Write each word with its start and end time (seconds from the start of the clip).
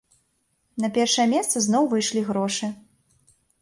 На 0.85 0.89
першая 0.95 1.27
месца 1.35 1.63
зноў 1.69 1.83
выйшлі 1.95 2.21
грошы. 2.35 2.75